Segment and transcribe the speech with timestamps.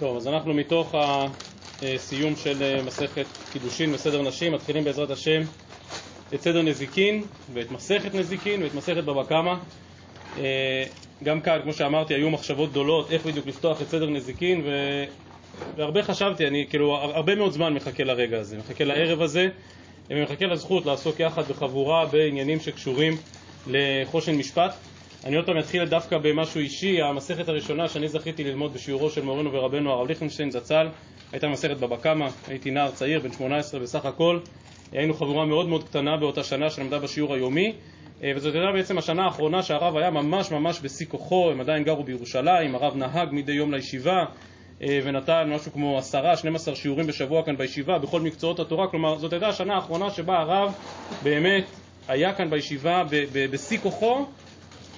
[0.00, 0.94] טוב, אז אנחנו מתוך
[1.82, 5.42] הסיום של מסכת קידושין וסדר נשים, מתחילים בעזרת השם
[6.34, 9.54] את סדר נזיקין ואת מסכת נזיקין ואת מסכת בבא קמא.
[11.24, 14.70] גם כאן, כמו שאמרתי, היו מחשבות גדולות איך בדיוק לפתוח את סדר נזיקין ו...
[15.76, 19.48] והרבה חשבתי, אני כאילו הרבה מאוד זמן מחכה לרגע הזה, מחכה לערב הזה
[20.10, 23.16] ומחכה לזכות לעסוק יחד בחבורה בעניינים שקשורים
[23.66, 24.89] לחושן משפט.
[25.24, 29.52] אני עוד פעם אתחיל דווקא במשהו אישי, המסכת הראשונה שאני זכיתי ללמוד בשיעורו של מורנו
[29.52, 30.88] ורבנו הרב ליכטנשטיין זצ"ל
[31.32, 34.38] הייתה מסכת בבא קמא, הייתי נער צעיר, בן 18 בסך הכל,
[34.92, 37.72] היינו חבורה מאוד מאוד קטנה באותה שנה שלמדה בשיעור היומי.
[38.36, 42.74] וזאת הייתה בעצם השנה האחרונה שהרב היה ממש ממש בשיא כוחו, הם עדיין גרו בירושלים,
[42.74, 44.24] הרב נהג מדי יום לישיבה
[44.80, 49.48] ונתן משהו כמו עשרה, 12 שיעורים בשבוע כאן בישיבה בכל מקצועות התורה, כלומר זאת הייתה
[49.48, 50.74] השנה האחרונה שבה הרב
[51.22, 51.64] באמת
[52.08, 53.02] היה כאן בישיבה
[53.50, 54.26] בשיא כוחו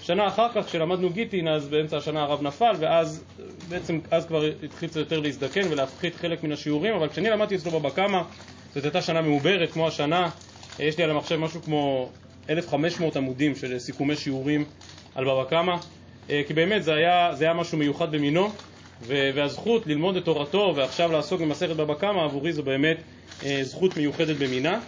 [0.02, 3.25] שנה אחר כך כשלמדנו גיטין אז באמצע השנה הרב נפל ואז
[3.69, 7.70] בעצם אז כבר התחיל קצת יותר להזדקן ולהפחית חלק מן השיעורים אבל כשאני למדתי אצלו
[7.81, 8.23] בבא קמא
[8.75, 10.28] זאת הייתה שנה מעוברת כמו השנה.
[10.78, 12.08] יש לי על המחשב משהו כמו
[12.50, 14.64] 1500 עמודים של סיכומי שיעורים
[15.14, 15.77] על בבא קמא
[16.27, 18.48] כי באמת זה היה, זה היה משהו מיוחד במינו
[19.06, 22.97] והזכות ללמוד את תורתו ועכשיו לעסוק במסכת בבא קמא עבורי זו באמת
[23.62, 24.80] זכות מיוחדת במינה.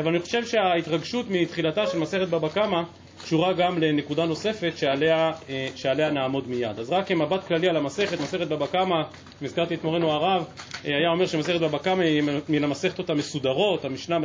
[0.00, 2.82] אבל אני חושב שההתרגשות מתחילתה של מסכת בבא קמא
[3.22, 5.32] קשורה גם לנקודה נוספת שעליה,
[5.74, 6.78] שעליה נעמוד מיד.
[6.78, 9.02] אז רק כמבט כללי על המסכת, מסכת בבא קמא,
[9.42, 10.44] הזכרתי את מורנו הרב,
[10.84, 14.18] היה אומר שמסכת בבא קמא היא מן המסכתות המסודרות, המשנה,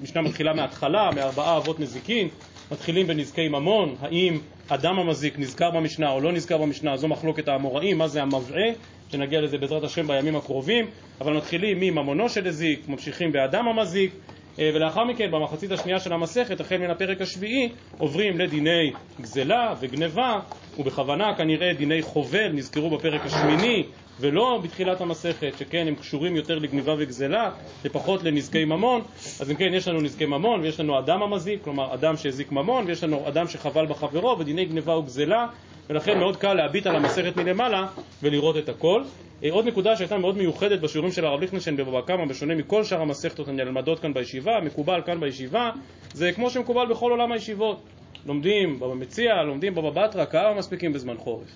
[0.00, 2.28] המשנה מתחילה מההתחלה, מארבעה אבות נזיקין,
[2.70, 7.98] מתחילים בנזקי ממון, האם אדם המזיק נזכר במשנה או לא נזכר במשנה, זו מחלוקת האמוראים,
[7.98, 8.66] מה זה המבעה,
[9.12, 10.86] שנגיע לזה בעזרת השם בימים הקרובים,
[11.20, 14.10] אבל מתחילים מממונו של הזיק, ממשיכים באדם המזיק,
[14.58, 17.68] ולאחר מכן במחצית השנייה של המסכת, החל מן הפרק השביעי,
[17.98, 20.40] עוברים לדיני גזלה וגנבה,
[20.78, 23.84] ובכוונה כנראה דיני חובל נזכרו בפרק השמיני
[24.20, 27.50] ולא בתחילת המסכת, שכן הם קשורים יותר לגניבה וגזלה
[27.84, 29.02] ופחות לנזקי ממון.
[29.40, 32.84] אז אם כן, יש לנו נזקי ממון ויש לנו אדם המזיק, כלומר אדם שהזיק ממון,
[32.86, 35.46] ויש לנו אדם שחבל בחברו ודיני גניבה וגזלה,
[35.90, 37.86] ולכן מאוד קל להביט על המסכת מלמעלה
[38.22, 39.02] ולראות את הכל.
[39.50, 43.48] עוד נקודה שהייתה מאוד מיוחדת בשיעורים של הרב ליכטנשטיין בבבא קמא, בשונה מכל שאר המסכתות
[43.48, 45.70] הנלמדות כאן בישיבה, מקובל כאן בישיבה,
[46.12, 47.82] זה כמו שמקובל בכל עולם הישיבות.
[48.26, 51.48] לומדים בבא מציע, לומדים בבא בתרא, כמה מספיקים בזמן חורף.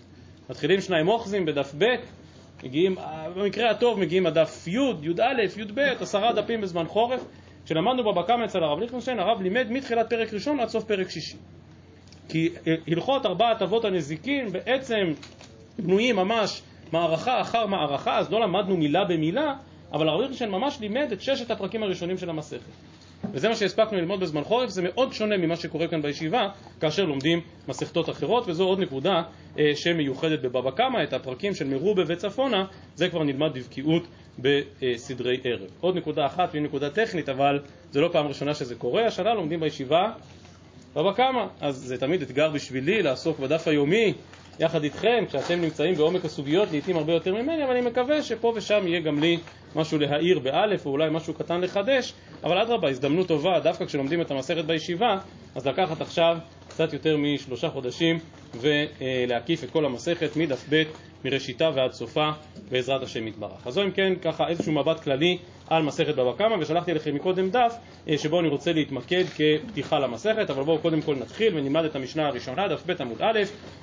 [0.50, 1.84] מתחילים שניים אוחזים בדף ב',
[2.64, 2.96] מגיעים,
[3.36, 7.24] במקרה הטוב מגיעים עד דף י', י"א, י"ב, עשרה דפים בזמן חורף.
[7.64, 11.36] כשלמדנו בבבא קמא אצל הרב ליכטנשטיין, הרב לימד מתחילת פרק ראשון עד סוף פרק שישי.
[12.30, 12.48] כי
[12.88, 15.12] הלכות ארבעת אבות הנזיקין בעצם
[15.78, 19.54] בנויים ממש מערכה אחר מערכה, אז לא למדנו מילה במילה,
[19.92, 22.70] אבל הרב ליכטנשטיין ממש לימד את ששת הפרקים הראשונים של המסכת.
[23.32, 26.48] וזה מה שהספקנו ללמוד בזמן חורף, זה מאוד שונה ממה שקורה כאן בישיבה,
[26.80, 29.22] כאשר לומדים מסכתות אחרות, וזו עוד נקודה
[29.58, 32.64] אה, שמיוחדת בבבא קמא, את הפרקים של מרובה וצפונה,
[32.94, 34.02] זה כבר נלמד בבקיאות
[34.38, 35.68] בסדרי ערב.
[35.80, 37.58] עוד נקודה אחת, והיא נקודה טכנית, אבל
[37.90, 40.12] זה לא פעם ראשונה שזה קורה, השנה לומדים בישיבה
[40.96, 44.14] בבא קמא, אז זה תמיד אתגר בשבילי לעסוק בדף היומי
[44.58, 48.86] יחד איתכם, כשאתם נמצאים בעומק הסוגיות, לעתים הרבה יותר ממני, אבל אני מקווה שפה ושם
[48.86, 49.38] יהיה גם לי
[49.76, 52.14] משהו להעיר באלף, או אולי משהו קטן לחדש,
[52.44, 55.18] אבל אדרבה, הזדמנות טובה, דווקא כשלומדים את המסכת בישיבה,
[55.54, 56.36] אז לקחת עכשיו
[56.68, 58.18] קצת יותר משלושה חודשים
[58.60, 60.82] ולהקיף את כל המסכת מדף ב'
[61.24, 62.30] מראשיתה ועד סופה
[62.70, 63.66] בעזרת השם יתברך.
[63.66, 65.38] אז זו אם כן ככה איזשהו מבט כללי
[65.70, 67.74] על מסכת בבא קמא ושלחתי לכם מקודם דף
[68.16, 72.68] שבו אני רוצה להתמקד כפתיחה למסכת אבל בואו קודם כל נתחיל ונלמד את המשנה הראשונה
[72.68, 73.40] דף ב' עמוד א'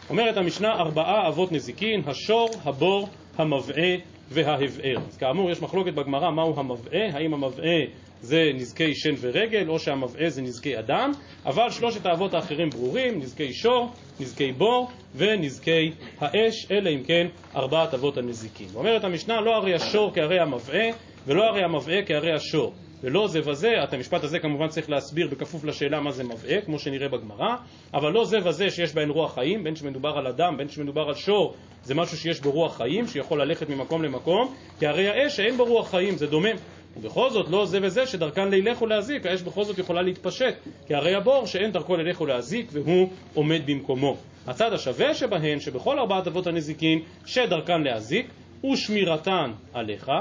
[0.10, 3.96] אומרת המשנה ארבעה אבות נזיקין השור, הבור, המבעה
[4.30, 4.98] וההבער.
[5.08, 7.80] אז כאמור יש מחלוקת בגמרא מהו המבעה, האם המבעה
[8.22, 11.12] זה נזקי שן ורגל או שהמבעה זה נזקי אדם
[11.46, 17.94] אבל שלושת האבות האחרים ברורים, נזקי שור, נזקי בור ונזקי האש, אלה אם כן ארבעת
[17.94, 18.68] אבות הנזיקים.
[18.76, 20.88] אומרת המשנה לא הרי השור כהרי המבעה
[21.28, 25.64] ולא הרי המבעה כהרי השור ולא זה וזה, את המשפט הזה כמובן צריך להסביר בכפוף
[25.64, 27.56] לשאלה מה זה מבעה, כמו שנראה בגמרא,
[27.94, 31.16] אבל לא זה וזה שיש בהן רוח חיים, בין שמדובר על אדם, בין שמדובר על
[31.16, 35.58] שור, זה משהו שיש בו רוח חיים, שיכול ללכת ממקום למקום, כי הרי האש שאין
[35.58, 36.56] בו רוח חיים, זה דומם.
[36.98, 40.56] ובכל זאת לא זה וזה שדרכן לילך ולהזיק, האש בכל זאת יכולה להתפשט,
[40.88, 44.18] כי הרי הבור שאין דרכו לילך ולהזיק והוא עומד במקומו.
[44.48, 48.28] הצד השווה שבהן, שבכל ארבעת אבות הנזיקין שדרכן להזיק,
[48.74, 50.12] ושמירתן עליך,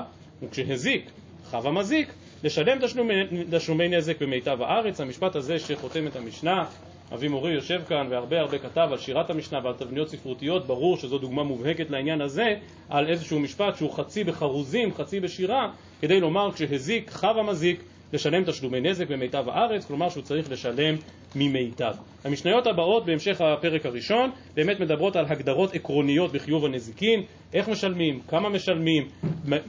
[0.42, 1.10] וכשהזיק
[1.44, 2.12] חב המזיק,
[2.44, 2.78] לשלם
[3.50, 5.00] תשלומי, נזק במיטב הארץ.
[5.00, 6.64] המשפט הזה שחותם את המשנה,
[7.14, 11.18] אבי מורי יושב כאן והרבה הרבה כתב על שירת המשנה ועל תבניות ספרותיות, ברור שזו
[11.18, 12.54] דוגמה מובהקת לעניין הזה,
[12.88, 18.80] על איזשהו משפט שהוא חצי בחרוזים, חצי בשירה, כדי לומר כשהזיק חב המזיק לשלם תשלומי
[18.80, 20.94] נזק במיטב הארץ, כלומר שהוא צריך לשלם
[21.34, 21.92] ממיטב.
[22.24, 27.22] המשניות הבאות בהמשך הפרק הראשון באמת מדברות על הגדרות עקרוניות בחיוב הנזיקין,
[27.54, 29.08] איך משלמים, כמה משלמים,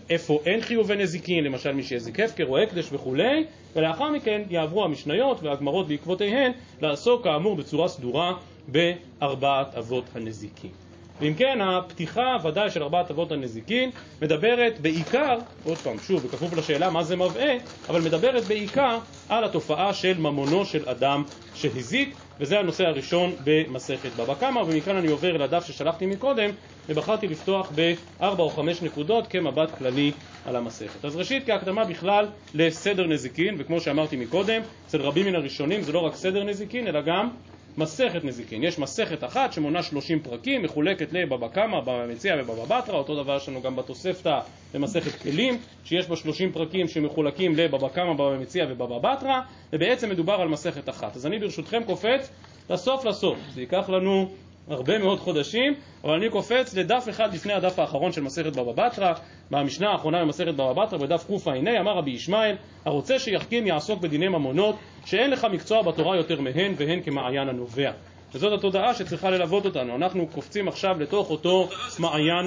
[0.10, 3.46] איפה אין חיובי נזיקין, למשל מי שהזיק הפקר או הקדש וכולי,
[3.76, 6.52] ולאחר מכן יעברו המשניות והגמרות בעקבותיהן
[6.82, 8.34] לעסוק כאמור בצורה סדורה
[8.68, 10.87] בארבעת אבות הנזיקין.
[11.22, 13.92] ואם כן, הפתיחה ודאי של ארבעת אבות הנזיקין
[14.22, 17.54] מדברת בעיקר, עוד פעם, שוב, בכפוף לשאלה מה זה מבעה,
[17.90, 19.00] אבל מדברת בעיקר
[19.30, 21.24] על התופעה של ממונו של אדם
[21.54, 26.50] שהזיק, וזה הנושא הראשון במסכת בבא קמא, ומכאן אני עובר לדף ששלחתי מקודם,
[26.90, 30.12] ובחרתי לפתוח בארבע או חמש נקודות כמבט כללי
[30.46, 31.06] על המסכת.
[31.06, 36.00] אז ראשית, כהקדמה בכלל לסדר נזיקין, וכמו שאמרתי מקודם, אצל רבים מן הראשונים זה לא
[36.00, 37.30] רק סדר נזיקין, אלא גם
[37.78, 38.64] מסכת נזיקין.
[38.64, 43.36] יש מסכת אחת שמונה 30 פרקים, מחולקת לבבא קמא, בבא מציע ובבא בתרא, אותו דבר
[43.36, 44.40] יש לנו גם בתוספתא
[44.74, 49.40] במסכת כלים, שיש בה 30 פרקים שמחולקים לבבא קמא, בבא מציע ובבא בתרא,
[49.74, 51.16] ובעצם מדובר על מסכת אחת.
[51.16, 52.32] אז אני ברשותכם קופץ
[52.70, 53.38] לסוף לסוף.
[53.54, 54.30] זה ייקח לנו
[54.70, 55.74] הרבה מאוד חודשים,
[56.04, 59.14] אבל אני קופץ לדף אחד לפני הדף האחרון של מסכת בבא בתרא,
[59.52, 62.56] במשנה האחרונה במסכת בבא בתרא, בדף קע"ה, אמר רבי ישמעאל,
[62.86, 64.76] הרוצה שיחכים יעסוק בדיני ממונות,
[65.06, 67.92] שאין לך מקצוע בתורה יותר מהן, והן כמעיין הנובע.
[68.34, 69.96] וזאת התודעה שצריכה ללוות אותנו.
[69.96, 72.46] אנחנו קופצים עכשיו לתוך אותו מעיין...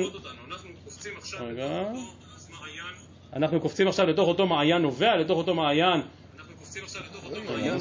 [1.40, 1.92] רגע.
[3.32, 6.00] אנחנו קופצים עכשיו לתוך אותו מעיין נובע, לתוך אותו מעיין...
[6.38, 7.78] אנחנו קופצים עכשיו לתוך אותו מעיין...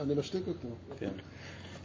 [0.00, 0.68] אני משתיק אותו.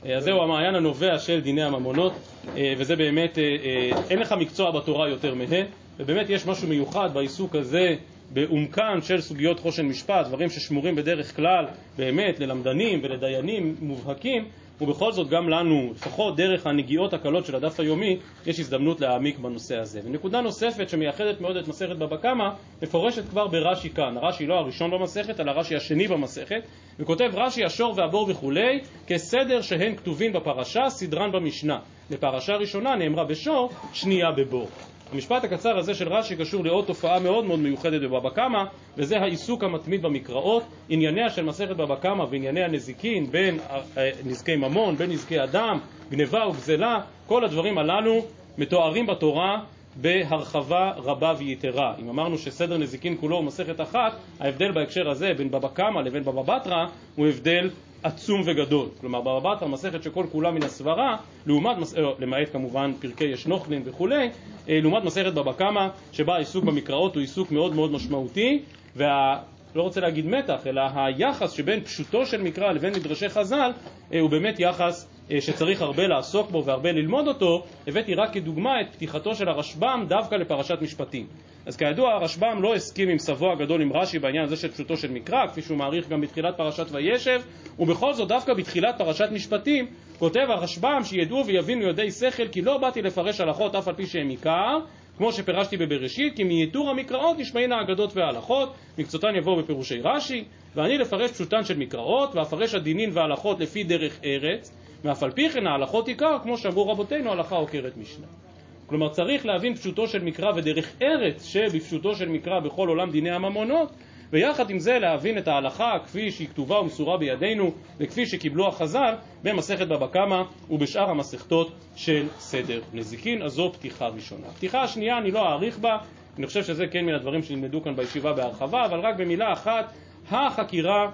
[0.06, 0.12] כן.
[0.14, 2.14] אז זהו המעיין הנובע של דיני הממונות,
[2.58, 5.66] אה, וזה באמת, אה, אה, אין לך מקצוע בתורה יותר מהן,
[6.00, 7.96] ובאמת יש משהו מיוחד בעיסוק הזה
[8.34, 11.66] בעומקן של סוגיות חושן משפט, דברים ששמורים בדרך כלל
[11.98, 14.46] באמת ללמדנים ולדיינים מובהקים,
[14.82, 19.78] ובכל זאת גם לנו, לפחות דרך הנגיעות הקלות של הדף היומי, יש הזדמנות להעמיק בנושא
[19.78, 20.02] הזה.
[20.06, 22.50] ונקודה נוספת שמייחדת מאוד את מסכת בבא קמא,
[22.82, 24.18] מפורשת כבר ברש"י כאן.
[24.18, 26.62] הרש"י לא הראשון במסכת, אלא הרש"י השני במסכת,
[27.00, 31.80] וכותב רש"י השור והבור וכולי, כסדר שהן כתובים בפרשה, סדרן במשנה.
[32.10, 34.68] בפרשה ראשונה נאמרה בשור, שנייה בבור.
[35.14, 38.64] המשפט הקצר הזה של רש"י קשור לעוד תופעה מאוד מאוד מיוחדת בבבא קמא,
[38.98, 40.64] וזה העיסוק המתמיד במקראות.
[40.90, 43.60] ענייניה של מסכת בבא קמא וענייני הנזיקין בין
[43.98, 45.80] אה, נזקי ממון, בין נזקי אדם,
[46.12, 48.26] גניבה וגזלה, כל הדברים הללו
[48.58, 49.60] מתוארים בתורה
[49.96, 51.94] בהרחבה רבה ויתרה.
[52.00, 56.24] אם אמרנו שסדר נזיקין כולו הוא מסכת אחת, ההבדל בהקשר הזה בין בבא קמא לבין
[56.24, 56.86] בבא בתרא
[57.16, 57.70] הוא הבדל
[58.04, 58.88] עצום וגדול.
[59.02, 61.78] כלומר, בבא בתרא מסכת שכל כולה מן הסברה, לעומת.
[61.98, 64.30] לא, למעט כמובן פרקי ישנוכלין וכולי,
[64.70, 68.60] אה, לעומת מסכת בבא קמא, שבה העיסוק במקראות הוא עיסוק מאוד מאוד משמעותי,
[68.96, 69.40] וה...
[69.76, 73.72] לא רוצה להגיד מתח, אלא היחס שבין פשוטו של מקרא לבין מדרשי חז"ל
[74.14, 78.82] אה, הוא באמת יחס אה, שצריך הרבה לעסוק בו והרבה ללמוד אותו, הבאתי רק כדוגמה
[78.82, 81.28] את פתיחתו של הרשב"ם דווקא לפרשת משפטים.
[81.66, 85.12] אז כידוע הרשב"ם לא הסכים עם סבו הגדול עם רש"י בעניין הזה של פשוטו של
[85.12, 87.42] מקרא, כפי שהוא מעריך גם בתחילת פרשת וישב,
[87.80, 89.88] ובכל זאת דווקא בתחילת פרשת משפטים
[90.20, 94.30] כותב הרשב"ם שידעו ויבינו יודעי שכל כי לא באתי לפרש הלכות אף על פי שהם
[94.30, 94.80] עיקר,
[95.18, 100.44] כמו שפירשתי בבראשית, כי מייתור המקראות נשמעין האגדות וההלכות, מקצותן יבואו בפירושי רש"י,
[100.76, 105.68] ואני לפרש פשוטן של מקראות, ואפרש הדינין וההלכות לפי דרך ארץ, ואף על פי כן
[105.68, 108.45] ההלכות עיקר, כמו שאמרו רבותינו, הלכה עוקרת משנה.
[108.88, 113.92] כלומר צריך להבין פשוטו של מקרא ודרך ארץ שבפשוטו של מקרא בכל עולם דיני הממונות
[114.32, 119.88] ויחד עם זה להבין את ההלכה כפי שהיא כתובה ומסורה בידינו וכפי שקיבלו החז"ל במסכת
[119.88, 124.48] בבא קמא ובשאר המסכתות של סדר נזיקין, אז זו פתיחה ראשונה.
[124.48, 125.98] פתיחה השנייה אני לא אאריך בה,
[126.38, 129.94] אני חושב שזה כן מן הדברים שנלמדו כאן בישיבה בהרחבה, אבל רק במילה אחת,
[130.32, 131.12] החקירה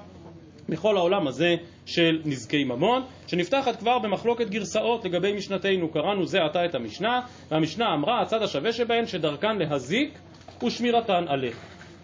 [0.69, 1.55] בכל העולם הזה
[1.93, 5.89] של נזקי ממון, שנפתחת כבר במחלוקת גרסאות לגבי משנתנו.
[5.89, 7.21] קראנו זה עתה את המשנה,
[7.51, 10.19] והמשנה אמרה, הצד השווה שבהן שדרכן להזיק
[10.63, 11.57] ושמירתן עליך.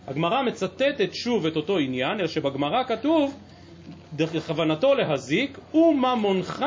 [0.08, 3.39] הגמרא מצטטת שוב את אותו עניין, אלא שבגמרא כתוב,
[4.48, 6.65] כוונתו להזיק, וממונך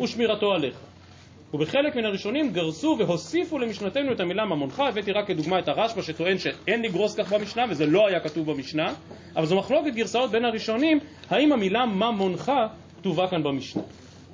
[0.00, 0.87] ושמירתו עליך.
[1.54, 6.38] ובחלק מן הראשונים גרסו והוסיפו למשנתנו את המילה ממונך, הבאתי רק כדוגמה את הרשב"א שטוען
[6.38, 8.94] שאין לגרוס כך במשנה וזה לא היה כתוב במשנה,
[9.36, 10.98] אבל זו מחלוקת גרסאות בין הראשונים,
[11.30, 12.52] האם המילה ממונך
[13.00, 13.82] כתובה כאן במשנה.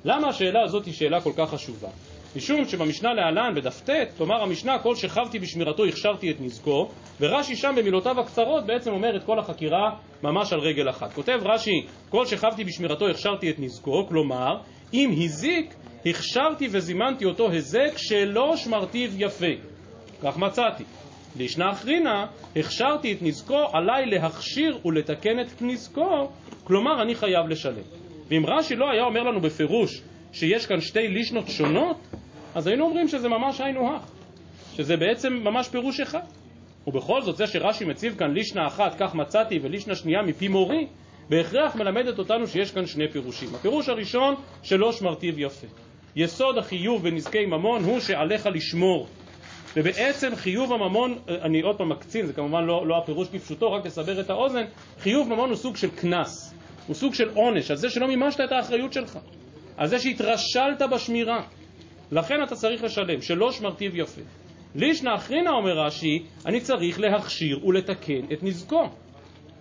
[0.05, 1.89] למה השאלה הזאת היא שאלה כל כך חשובה?
[2.35, 7.73] משום שבמשנה להלן, בדף ט', כלומר המשנה, כל שכבתי בשמירתו הכשרתי את נזקו, ורש"י שם
[7.77, 9.91] במילותיו הקצרות בעצם אומר את כל החקירה
[10.23, 11.13] ממש על רגל אחת.
[11.13, 14.57] כותב רש"י, כל שכבתי בשמירתו הכשרתי את נזקו, כלומר,
[14.93, 19.53] אם הזיק, הכשרתי וזימנתי אותו היזק שלא שמרתיו יפה.
[20.21, 20.83] כך מצאתי.
[21.35, 26.29] לישנה אחרינה, הכשרתי את נזקו, עליי להכשיר ולתקן את נזקו,
[26.63, 27.83] כלומר אני חייב לשלם.
[28.27, 30.01] ואם רש"י לא היה אומר לנו בפירוש
[30.33, 31.97] שיש כאן שתי לישנות שונות,
[32.55, 34.11] אז היינו אומרים שזה ממש היינו הך,
[34.75, 36.25] שזה בעצם ממש פירוש אחד.
[36.87, 40.87] ובכל זאת זה שרש"י מציב כאן לישנה אחת כך מצאתי ולישנה שנייה מפי מורי
[41.29, 43.55] בהכרח מלמדת אותנו שיש כאן שני פירושים.
[43.55, 45.84] הפירוש הראשון שלא שמרטיב יפה.
[46.15, 49.07] יסוד החיוב בנזקי ממון הוא שעליך לשמור
[49.75, 54.19] ובעצם חיוב הממון, אני עוד פעם מקצין, זה כמובן לא, לא הפירוש כפשוטו, רק לסבר
[54.19, 54.63] את האוזן,
[54.99, 56.55] חיוב ממון הוא סוג של קנס,
[56.87, 59.19] הוא סוג של עונש, על זה שלא מימשת את האחריות שלך,
[59.77, 61.41] על זה שהתרשלת בשמירה.
[62.11, 64.21] לכן אתה צריך לשלם, שלא שמרטיב יפה.
[64.75, 68.89] לישנא אחרינא אומר רש"י, אני צריך להכשיר ולתקן את נזקו.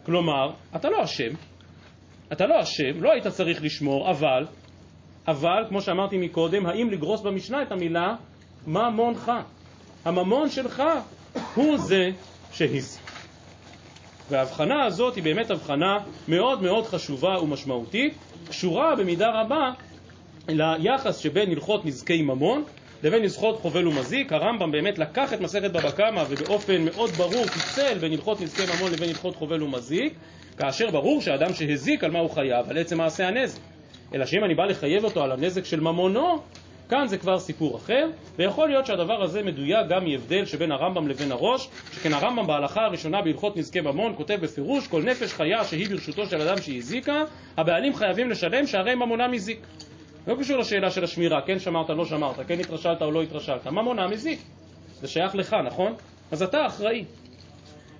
[0.06, 1.30] כלומר, אתה לא אשם,
[2.32, 4.46] אתה לא אשם, לא היית צריך לשמור, אבל,
[5.28, 8.14] אבל, כמו שאמרתי מקודם, האם לגרוס במשנה את המילה
[8.66, 9.32] ממונך?
[10.04, 10.82] הממון שלך
[11.54, 12.10] הוא זה
[12.52, 13.00] שהזיק.
[14.30, 18.14] וההבחנה הזאת היא באמת הבחנה מאוד מאוד חשובה ומשמעותית,
[18.48, 19.70] קשורה במידה רבה
[20.48, 22.64] ליחס שבין הלכות נזקי ממון
[23.02, 24.32] לבין הלכות חובל ומזיק.
[24.32, 28.92] הרמב"ם באמת לקח את מסכת בבא קמא ובאופן מאוד ברור פיצל בין הלכות נזקי ממון
[28.92, 30.14] לבין הלכות חובל ומזיק,
[30.58, 33.73] כאשר ברור שאדם שהזיק על מה הוא חייב, על עצם מעשה הנזק.
[34.14, 36.38] אלא שאם אני בא לחייב אותו על הנזק של ממונו,
[36.88, 41.32] כאן זה כבר סיפור אחר, ויכול להיות שהדבר הזה מדויק גם מהבדל שבין הרמב"ם לבין
[41.32, 46.26] הראש, שכן הרמב"ם בהלכה הראשונה בהלכות נזקי ממון כותב בפירוש כל נפש חיה שהיא ברשותו
[46.26, 47.22] של אדם שהזיקה,
[47.56, 49.66] הבעלים חייבים לשלם שהרי ממונם הזיק.
[50.26, 54.12] לא קשור לשאלה של השמירה, כן שמרת, לא שמרת, כן התרשלת או לא התרשלת, ממונם
[54.12, 54.38] הזיק.
[55.00, 55.94] זה שייך לך, נכון?
[56.32, 57.04] אז אתה אחראי.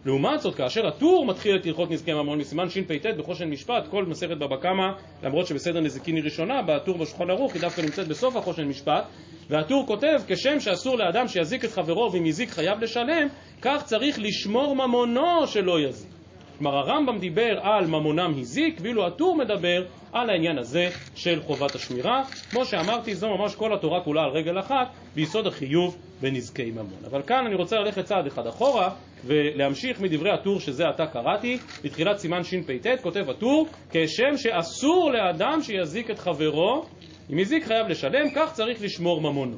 [0.06, 4.37] לעומת זאת, כאשר הטור מתחיל את הלכות נזקי ממון מסימן שפט בחושן משפט, כל מסכת
[4.37, 4.87] בבא קמא,
[5.23, 9.04] למרות שבסדר נזיקין היא ראשונה, בטור בשולחן ערוך היא דווקא נמצאת בסוף החושן משפט,
[9.50, 13.28] והטור כותב, כשם שאסור לאדם שיזיק את חברו ואם יזיק חייב לשלם,
[13.62, 16.11] כך צריך לשמור ממונו שלא יזיק.
[16.58, 19.84] כלומר הרמב"ם דיבר על ממונם הזיק, ואילו הטור מדבר
[20.14, 22.23] על העניין הזה של חובת השמירה.
[22.50, 27.04] כמו שאמרתי, זו ממש כל התורה כולה על רגל אחת, ביסוד החיוב בנזקי ממון.
[27.11, 28.90] אבל כאן אני רוצה ללכת צעד אחד אחורה,
[29.25, 36.11] ולהמשיך מדברי הטור שזה עתה קראתי, בתחילת סימן שפט, כותב הטור, כשם שאסור לאדם שיזיק
[36.11, 36.85] את חברו,
[37.30, 39.56] אם הזיק חייב לשלם, כך צריך לשמור ממונו.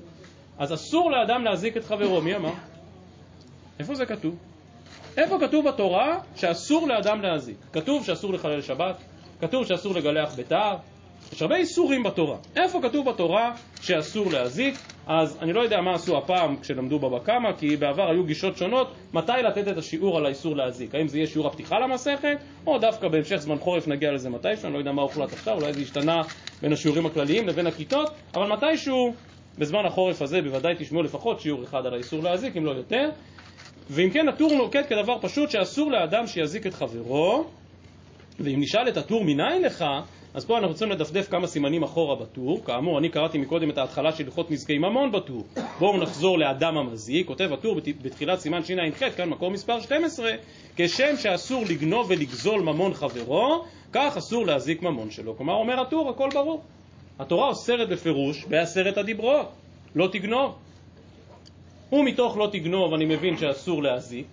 [0.59, 2.53] אז אסור לאדם להזיק את חברו, מי אמר?
[3.79, 4.37] איפה זה כתוב?
[5.17, 7.57] איפה כתוב בתורה שאסור לאדם להזיק?
[7.73, 8.97] כתוב שאסור לחלל שבת,
[9.41, 10.77] כתוב שאסור לגלח בתער,
[11.33, 12.37] יש הרבה איסורים בתורה.
[12.57, 14.75] איפה כתוב בתורה שאסור להזיק?
[15.07, 18.93] אז אני לא יודע מה עשו הפעם כשלמדו בבא קמא, כי בעבר היו גישות שונות
[19.13, 20.95] מתי לתת את השיעור על האיסור להזיק.
[20.95, 24.75] האם זה יהיה שיעור הפתיחה למסכת, או דווקא בהמשך זמן חורף נגיע לזה מתישהו, אני
[24.75, 26.23] לא יודע מה הוחלט עכשיו, אולי זה השתנה
[26.63, 29.15] בין השיעורים הכלליים לבין הכיתות, אבל מתישהו
[29.59, 33.11] בזמן החורף הזה בוודאי תשמעו לפחות שיעור אחד על האיסור להזיק, אם לא יותר.
[33.91, 37.45] ואם כן, הטור נוקט כדבר פשוט שאסור לאדם שיזיק את חברו,
[38.41, 39.85] ואם נשאל את הטור מניין לך,
[40.35, 42.65] אז פה אנחנו צריכים לדפדף כמה סימנים אחורה בטור.
[42.65, 45.45] כאמור, אני קראתי מקודם את ההתחלה של הלכות נזקי ממון בטור.
[45.79, 47.27] בואו נחזור לאדם המזיק.
[47.27, 50.31] כותב הטור בתחילת סימן שע"ח, כאן מקור מספר 12,
[50.77, 55.37] כשם שאסור לגנוב ולגזול ממון חברו, כך אסור להזיק ממון שלו.
[55.37, 56.63] כלומר, אומר הטור, הכל ברור.
[57.19, 59.49] התורה אוסרת בפירוש בעשרת הדיברות,
[59.95, 60.55] לא תגנוב.
[61.93, 64.27] ומתוך לא תגנוב אני מבין שאסור להזיק,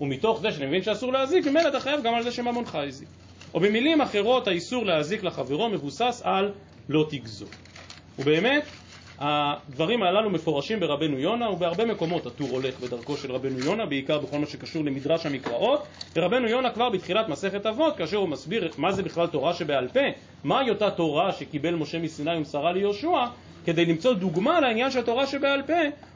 [0.00, 3.08] ומתוך זה שאני מבין שאסור להזיק, ממילא אתה חייב גם על זה שממונך הזיק.
[3.54, 6.52] או במילים אחרות, האיסור להזיק לחברו מבוסס על
[6.88, 7.48] לא תגזול.
[8.18, 8.62] ובאמת,
[9.18, 14.38] הדברים הללו מפורשים ברבנו יונה, ובהרבה מקומות הטור הולך בדרכו של רבנו יונה, בעיקר בכל
[14.38, 15.86] מה שקשור למדרש המקראות,
[16.16, 20.00] ורבנו יונה כבר בתחילת מסכת אבות, כאשר הוא מסביר מה זה בכלל תורה שבעל פה,
[20.44, 23.24] מהי אותה תורה שקיבל משה מסיני ומסרה ליהושע,
[23.64, 25.72] כדי למצוא דוגמה לעניין של תורה שבעל פה,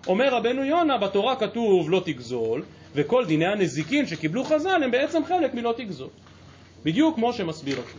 [0.06, 2.62] אומר רבנו יונה, בתורה כתוב לא תגזול,
[2.94, 6.08] וכל דיני הנזיקין שקיבלו חז"ל הם בעצם חלק מלא תגזול.
[6.84, 7.98] בדיוק כמו שמסביר אותי.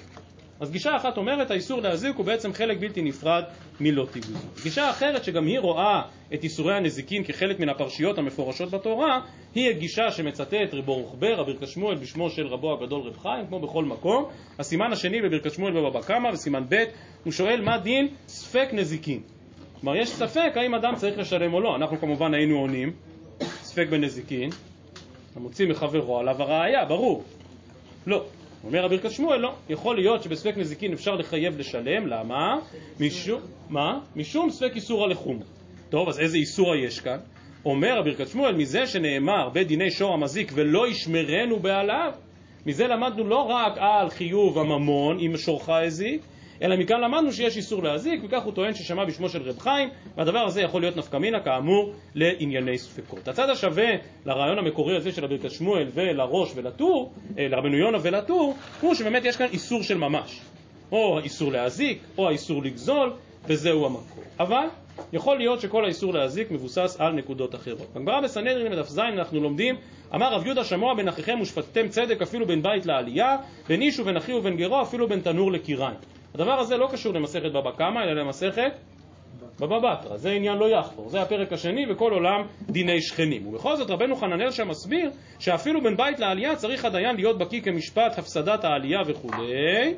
[0.60, 3.44] אז גישה אחת אומרת האיסור להזיק הוא בעצם חלק בלתי נפרד
[3.80, 4.38] מלא תגזול.
[4.64, 6.02] גישה אחרת שגם היא רואה
[6.34, 9.20] את איסורי הנזיקין כחלק מן הפרשיות המפורשות בתורה
[9.56, 13.86] היא הגישה שמצטט רבו רוחבר, רבי שמואל בשמו של רבו הגדול רב חיים, כמו בכל
[13.86, 14.26] מקום.
[14.60, 16.84] הסימן השני בברכת שמואל בבבא קמא, בסימן ב',
[17.24, 19.22] הוא שואל מה דין ספק נזיקין.
[19.82, 21.76] כלומר יש ספק האם אדם צריך לשלם או לא.
[21.76, 22.94] אנחנו כמובן היינו עונים,
[23.42, 24.50] ספק בנזיקין,
[25.36, 27.24] המוציא מחברו עליו הראייה, ברור.
[28.08, 28.26] לא.
[28.64, 29.54] אומר רבי שמואל, לא.
[29.70, 32.60] יכול להיות שבספק נזיקין אפשר לחייב לשלם, למה?
[33.00, 34.00] משום, מה?
[34.16, 35.40] משום ספק איסור הלחום.
[35.90, 37.18] טוב, אז איזה איסור יש כאן?
[37.66, 42.12] אומר רבי שמואל, מזה שנאמר בדיני שור המזיק ולא ישמרנו בעליו,
[42.66, 46.22] מזה למדנו לא רק על חיוב הממון אם שורך הזיק,
[46.64, 50.40] אלא מכאן למדנו שיש איסור להזיק, וכך הוא טוען ששמע בשמו של רב חיים, והדבר
[50.40, 53.28] הזה יכול להיות נפקא מינה כאמור לענייני ספקות.
[53.28, 53.90] הצד השווה
[54.26, 59.38] לרעיון המקורי הזה של הברכת שמואל ולראש ולטור, אה, לרבנו יונה ולטור, הוא שבאמת יש
[59.38, 60.40] כאן איסור של ממש.
[60.92, 63.14] או האיסור להזיק, או האיסור לגזול,
[63.48, 64.24] וזהו המקור.
[64.40, 64.66] אבל
[65.14, 67.88] יכול להיות שכל האיסור להזיק מבוסס על נקודות אחרות.
[67.96, 69.76] בגמרא בסנהדרין בדף ז אנחנו לומדים,
[70.16, 74.18] אמר רב יהודה שמוע בין אחיכם ושפטתם צדק אפילו בין בית לעלייה, בין איש ובין
[74.18, 75.98] אחי ובין גרו אפילו בין תנור לקיריים.
[76.34, 78.72] הדבר הזה לא קשור למסכת בבא קמא, אלא למסכת
[79.60, 80.18] בבא בתרא.
[80.18, 83.48] זה עניין לא יחפור, זה הפרק השני וכל עולם דיני שכנים.
[83.48, 88.18] ובכל זאת רבנו חננאל שם מסביר שאפילו בין בית לעלייה צריך הדיין להיות בקיא כמשפט
[88.18, 89.94] הפסדת העלייה וכולי,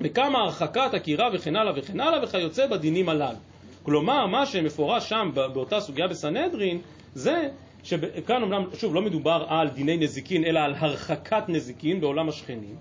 [0.00, 3.38] וכמה הרחקת עקירה וכן הלאה וכן הלאה וכיוצא בדינים הללו.
[3.82, 6.80] כלומר, מה שמפורש שם באותה סוגיה בסנהדרין,
[7.14, 7.48] זה
[7.82, 12.76] שכאן אומנם, שוב, לא מדובר על דיני נזיקין, אלא על הרחקת נזיקין בעולם השכנים,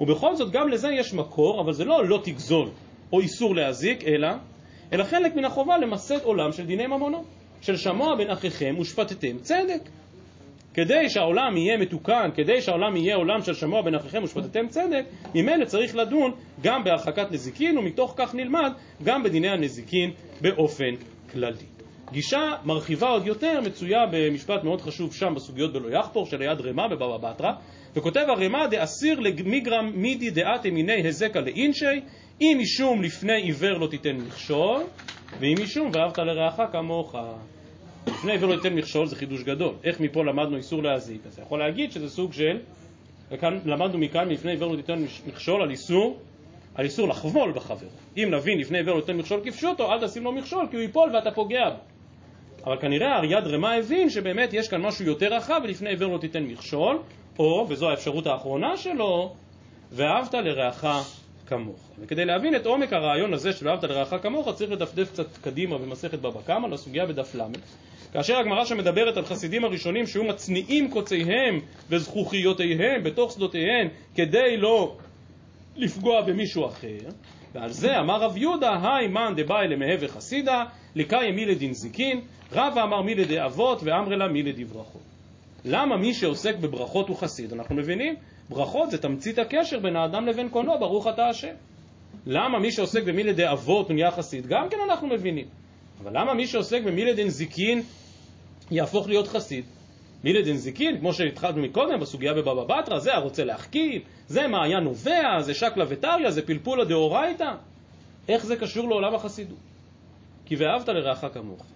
[0.00, 2.68] ובכל זאת גם לזה יש מקור, אבל זה לא לא תגזול
[3.12, 4.28] או איסור להזיק, אלא,
[4.92, 7.24] אלא חלק מן החובה למסד עולם של דיני ממונו,
[7.60, 9.88] של שמוע בין אחיכם ושפטתם צדק.
[10.74, 15.04] כדי שהעולם יהיה מתוקן, כדי שהעולם יהיה עולם של שמוע בין אחיכם ושפטתם צדק,
[15.34, 20.94] ממילא צריך לדון גם בהרחקת נזיקין, ומתוך כך נלמד גם בדיני הנזיקין באופן
[21.32, 21.66] כללי.
[22.12, 26.88] גישה מרחיבה עוד יותר מצויה במשפט מאוד חשוב שם בסוגיות בלא יחפור של היד רמה
[26.88, 27.52] בבבא בתרא,
[27.96, 32.00] וכותב הרמ"א דאסיר למיגרם מידי דעת אמיני הזקה לאינשי,
[32.40, 34.82] אם משום לפני עיוור לא תיתן מכשול,
[35.40, 37.14] ואם משום ואהבת לרעך כמוך.
[38.06, 39.74] לפני עיוור לא תיתן מכשול זה חידוש גדול.
[39.84, 41.26] איך מפה למדנו איסור להזיק?
[41.26, 42.58] אז יכול להגיד שזה סוג של,
[43.30, 46.18] וכאן למדנו מכאן מלפני עיוור לא תיתן מכשול על איסור,
[46.74, 47.86] על איסור לחבול בחבר.
[48.16, 51.10] אם נבין לפני עיוור לא תיתן מכשול כפשוטו, אל תשים לו מכשול כי הוא ייפול
[51.14, 51.78] ואתה פוגע בו.
[52.66, 56.42] אבל כנראה אריד רמה הבין שבאמת יש כאן משהו יותר רחב ולפני עיוור לא תיתן
[56.42, 56.98] מכשול,
[57.40, 59.34] או, וזו האפשרות האחרונה שלו,
[59.92, 60.84] ואהבת לרעך
[61.46, 61.90] כמוך.
[61.98, 66.18] וכדי להבין את עומק הרעיון הזה של ואהבת לרעך כמוך, צריך לדפדף קצת קדימה במסכת
[66.18, 67.40] בבא קמא, לסוגיה בדף ל',
[68.12, 74.96] כאשר הגמרא שמדברת על חסידים הראשונים שהיו מצניעים קוציהם וזכוכיותיהם בתוך שדותיהם כדי לא
[75.76, 77.08] לפגוע במישהו אחר,
[77.54, 82.20] ועל זה אמר רב יהודה, היי מאן דבאי למהווה חסידה, לקאי מילי דנזיקין,
[82.52, 85.09] רבא אמר מילי דאבות ואמרי לה מילי דברכות.
[85.64, 87.52] למה מי שעוסק בברכות הוא חסיד?
[87.52, 88.14] אנחנו מבינים,
[88.48, 91.54] ברכות זה תמצית הקשר בין האדם לבין קונו, ברוך אתה השם.
[92.26, 94.46] למה מי שעוסק במילי דאבות הוא נהיה חסיד?
[94.46, 95.46] גם כן אנחנו מבינים.
[96.02, 97.82] אבל למה מי שעוסק במילי דנזיקין
[98.70, 99.64] יהפוך להיות חסיד?
[100.24, 105.54] מילי דנזיקין, כמו שהתחלנו מקודם בסוגיה בבבא בתרא, זה הרוצה להחכים, זה מעיין נובע, זה
[105.54, 107.52] שקלא וטריא, זה פלפולא דאורייתא.
[108.28, 109.58] איך זה קשור לעולם החסידות?
[110.46, 111.66] כי ואהבת לרעך כמוך.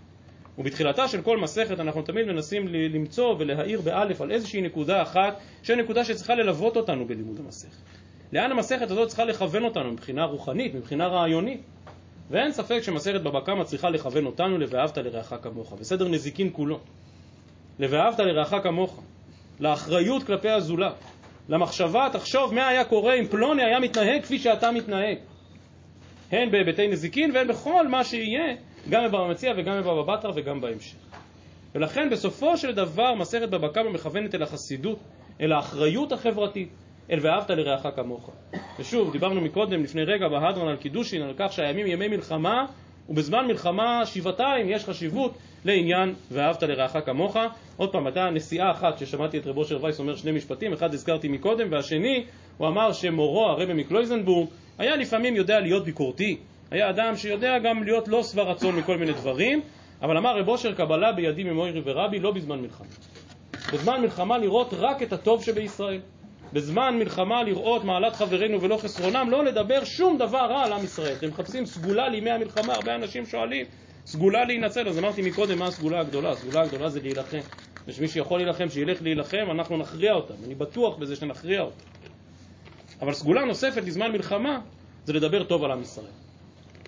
[0.59, 5.77] ובתחילתה של כל מסכת אנחנו תמיד מנסים למצוא ולהאיר באלף על איזושהי נקודה אחת, שהיא
[5.77, 7.83] נקודה שצריכה ללוות אותנו בלימוד המסכת.
[8.33, 11.61] לאן המסכת הזאת צריכה לכוון אותנו מבחינה רוחנית, מבחינה רעיונית.
[12.31, 16.81] ואין ספק שמסכת בבא קמא צריכה לכוון אותנו ל"ואהבת לרעך כמוך", בסדר נזיקין כולו.
[17.79, 19.03] ל"ואהבת לרעך כמוך",
[19.61, 20.95] לאחריות כלפי הזולת,
[21.49, 25.19] למחשבה, תחשוב מה היה קורה אם פלוני היה מתנהג כפי שאתה מתנהג.
[26.33, 28.57] הן בהיבטי נזיקין והן בכל מה שיהיה,
[28.91, 30.97] גם בבבא מציע וגם בבבא בתרא וגם בהמשך.
[31.75, 34.99] ולכן בסופו של דבר מסכת בבא קמא מכוונת אל החסידות,
[35.41, 36.69] אל האחריות החברתית,
[37.11, 38.31] אל ואהבת לרעך כמוך.
[38.79, 42.67] ושוב, דיברנו מקודם, לפני רגע, בהדרן על קידושין, על כך שהימים ימי מלחמה,
[43.09, 47.37] ובזמן מלחמה שבעתיים יש חשיבות לעניין ואהבת לרעך כמוך.
[47.77, 51.29] עוד פעם, הייתה נסיעה אחת ששמעתי את רב אושר וייס אומר שני משפטים, אחד הזכרתי
[51.29, 52.25] מקודם, והשני,
[52.59, 56.37] הוא אמר שמורו, הרבי מקלויזנבורג, היה לפעמים יודע להיות ביקורתי,
[56.71, 59.63] היה אדם שיודע גם להיות לא שבע רצון מכל מיני דברים,
[60.03, 62.87] אבל אמר רב אושר קבלה בידי ממוירי ורבי לא בזמן מלחמה.
[63.73, 66.01] בזמן מלחמה לראות רק את הטוב שבישראל.
[66.53, 71.15] בזמן מלחמה לראות מעלת חברינו ולא חסרונם, לא לדבר שום דבר רע על עם ישראל.
[71.19, 73.67] אתם מחפשים סגולה לימי המלחמה, הרבה אנשים שואלים,
[74.07, 77.39] סגולה להינצל, אז אמרתי מקודם מה הסגולה הגדולה, הסגולה הגדולה זה להילחם.
[77.89, 81.85] יש מי שיכול להילחם, שילך להילחם, אנחנו נכריע אותם, אני בטוח בזה שנכריע אותם.
[83.01, 84.61] אבל סגולה נוספת לזמן מלחמה
[85.05, 86.24] זה לדבר טוב על עם ישראל.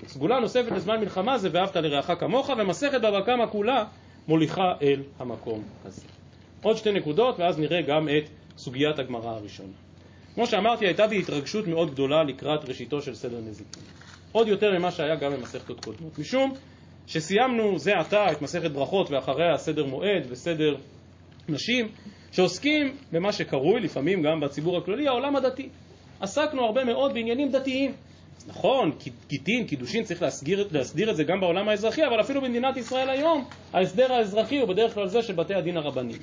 [0.06, 3.84] סגולה נוספת לזמן מלחמה זה ואהבת לרעך כמוך, ומסכת בבא קמא כולה
[4.28, 6.02] מוליכה אל המקום הזה.
[6.62, 9.72] עוד שתי נקודות, ואז נראה גם את סוגיית הגמרא הראשונה.
[10.34, 13.82] כמו שאמרתי, הייתה בי התרגשות מאוד גדולה לקראת ראשיתו של סדר נזיקין.
[14.32, 16.18] עוד יותר ממה שהיה גם במסכתות קודמות.
[16.18, 16.52] משום
[17.06, 20.76] שסיימנו זה עתה את מסכת ברכות ואחריה סדר מועד וסדר
[21.48, 21.88] נשים,
[22.32, 25.68] שעוסקים במה שקרוי, לפעמים גם בציבור הכללי, העולם הדתי.
[26.20, 27.92] עסקנו הרבה מאוד בעניינים דתיים.
[28.46, 28.92] נכון,
[29.28, 33.44] גיטין, קידושין, צריך להסגיר, להסדיר את זה גם בעולם האזרחי, אבל אפילו במדינת ישראל היום,
[33.72, 36.18] ההסדר האזרחי הוא בדרך כלל זה של בתי הדין הרבניים.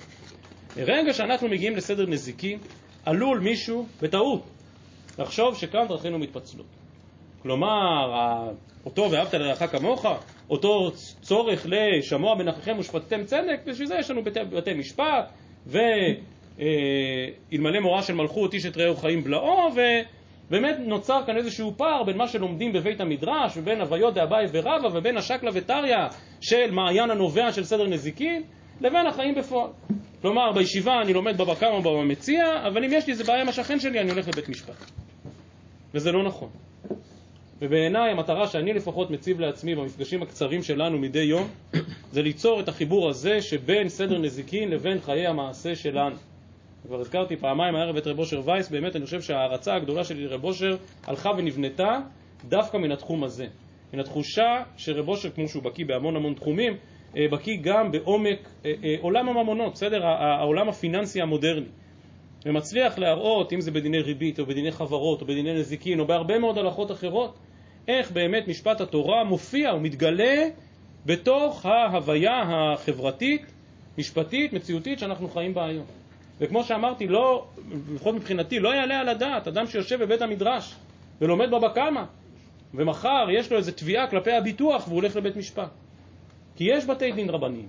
[0.76, 2.58] ברגע שאנחנו מגיעים לסדר נזיקי,
[3.06, 4.44] עלול מישהו, בטעות,
[5.20, 6.66] לחשוב שכאן דרכינו מתפצלות.
[7.42, 8.14] כלומר,
[8.86, 10.06] אותו ואהבת לרעך כמוך,
[10.50, 15.32] אותו צורך לשמוע בין אחיכם ושפטתם צדק, בשביל זה יש לנו בתי, בתי משפט,
[15.68, 19.80] ואלמלא מורא של מלכות איש את רעהו חיים בלעו, ו...
[20.54, 25.18] באמת נוצר כאן איזשהו פער בין מה שלומדים בבית המדרש ובין הוויות דאביי ורבא ובין
[25.18, 25.98] השקלא וטריא
[26.42, 28.44] של מעיין הנובע של סדר נזיקין
[28.82, 29.70] לבין החיים בפועל.
[30.22, 33.50] כלומר, בישיבה אני לומד בבא קמא ובבא מציע, אבל אם יש לי איזה בעיה עם
[33.50, 34.92] השכן שלי, אני הולך לבית משפט.
[35.94, 36.50] וזה לא נכון.
[37.62, 41.48] ובעיניי המטרה שאני לפחות מציב לעצמי במפגשים הקצרים שלנו מדי יום,
[42.12, 46.16] זה ליצור את החיבור הזה שבין סדר נזיקין לבין חיי המעשה שלנו.
[46.88, 50.43] כבר הזכרתי פעמיים הערב את רב אושר וייס, באמת אני חושב שההערצה הגדולה שלי לרב
[50.43, 52.00] אושר הלכה ונבנתה
[52.50, 53.48] דווקא מן התחום הזה.
[53.93, 56.74] מן התחושה שרב אושר, כמו שהוא בקיא בהמון המון תחומים,
[57.17, 60.06] אה, בקיא גם בעומק אה, אה, עולם הממונות, בסדר?
[60.06, 61.65] העולם הפיננסי המודרני.
[62.46, 66.58] ומצליח להראות, אם זה בדיני ריבית או בדיני חברות או בדיני נזיקין או בהרבה מאוד
[66.58, 67.38] הלכות אחרות,
[67.88, 70.36] איך באמת משפט התורה מופיע ומתגלה
[71.06, 73.41] בתוך ההוויה החברתית,
[73.98, 76.03] משפטית, מציאותית שאנחנו חיים בה היום.
[76.44, 77.46] וכמו שאמרתי, לא,
[77.94, 80.76] לפחות מבחינתי, לא יעלה על הדעת אדם שיושב בבית המדרש
[81.22, 82.04] ולומד בבא קמא
[82.74, 85.70] ומחר יש לו איזו תביעה כלפי הביטוח והוא הולך לבית משפט.
[86.56, 87.68] כי יש בתי דין רבניים.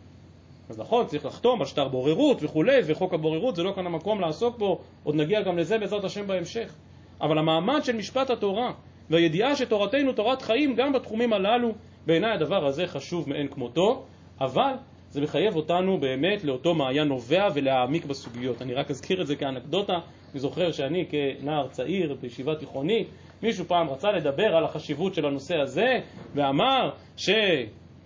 [0.69, 4.59] אז נכון, צריך לחתום על שטר בוררות וכולי, וחוק הבוררות זה לא כאן המקום לעסוק
[4.59, 6.75] בו, עוד נגיע גם לזה בעזרת השם בהמשך.
[7.21, 8.73] אבל המעמד של משפט התורה
[9.11, 11.73] והידיעה שתורתנו תורת חיים גם בתחומים הללו,
[12.07, 14.03] בעיניי הדבר הזה חשוב מאין כמותו,
[14.41, 14.73] אבל
[15.15, 18.63] זה מחייב אותנו באמת לאותו מעיין נובע ולהעמיק בסוגיות.
[18.63, 19.93] אני רק אזכיר את זה כאנקדוטה,
[20.33, 23.09] אני זוכר שאני כנער צעיר בישיבה תיכונית,
[23.43, 25.87] מישהו פעם רצה לדבר על החשיבות של הנושא הזה,
[26.35, 27.31] ואמר ש...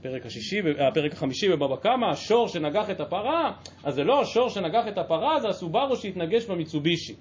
[0.00, 3.52] הפרק, השישי, הפרק החמישי בבבא קמא, השור שנגח את הפרה,
[3.84, 7.14] אז זה לא השור שנגח את הפרה, זה הסובארו שהתנגש במיצובישי.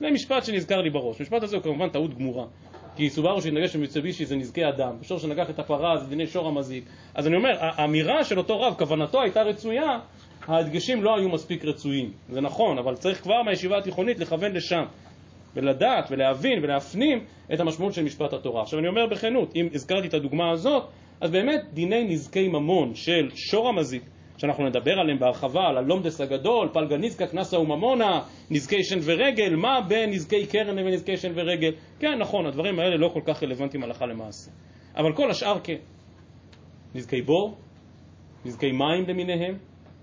[0.00, 1.20] זה משפט שנזכר לי בראש.
[1.20, 2.44] המשפט הזה הוא כמובן טעות גמורה.
[2.96, 6.84] כי סובארו שהתנגש במיצובישי זה נזקי אדם, שור שנגח את הפרה זה דיני שור המזיק.
[7.14, 9.98] אז אני אומר, האמירה של אותו רב, כוונתו הייתה רצויה,
[10.46, 12.12] ההדגשים לא היו מספיק רצויים.
[12.28, 14.82] זה נכון, אבל צריך כבר מהישיבה התיכונית לכוון לשם.
[15.56, 17.24] ולדעת ולהבין ולהפנים
[17.54, 18.62] את המשמעות של משפט התורה.
[18.62, 20.82] עכשיו אני אומר בכנות, אם הזכרתי את הדוגמה הזאת,
[21.20, 24.02] אז באמת דיני נזקי ממון של שור המזיק,
[24.36, 29.80] שאנחנו נדבר עליהם בהרחבה, על הלומדס הגדול, פלגה נזקה, קנסה וממונה, נזקי שן ורגל, מה
[29.88, 31.72] בין נזקי קרן לבין נזקי שן ורגל?
[31.98, 34.50] כן, נכון, הדברים האלה לא כל כך רלוונטיים הלכה למעשה.
[34.96, 35.76] אבל כל השאר כן.
[36.94, 37.56] נזקי בור,
[38.44, 39.58] נזקי מים למיניהם,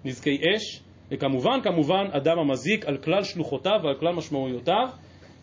[0.06, 4.90] נזקי אש, וכמובן, כמובן, אדם המזיק על כלל שלוחותיו ועל כלל משמעויותיו,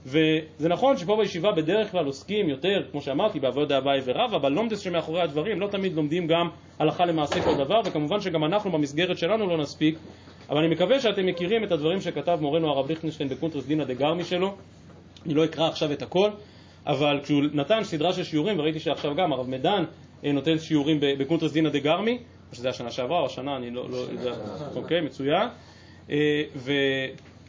[0.07, 4.81] וזה נכון שפה בישיבה בדרך כלל עוסקים יותר, כמו שאמרתי, בעבוד אביי ורב, אבל לומדס
[4.81, 9.47] שמאחורי הדברים לא תמיד לומדים גם הלכה למעשה כל דבר, וכמובן שגם אנחנו במסגרת שלנו
[9.47, 9.99] לא נספיק,
[10.51, 14.55] אבל אני מקווה שאתם מכירים את הדברים שכתב מורנו הרב ליכטנשטיין בקונטרס דינא דגרמי שלו,
[15.27, 16.31] אני לא אקרא עכשיו את הכל,
[16.87, 19.85] אבל כשהוא נתן סדרה של שיעורים, וראיתי שעכשיו גם הרב מדן
[20.25, 22.19] אה, נותן שיעורים בקונטרס דינא דגרמי,
[22.51, 24.35] או שזה השנה שעברה או השנה, אני לא יודע, לא,
[24.77, 25.49] אוקיי, מצוין.
[26.11, 26.43] אה,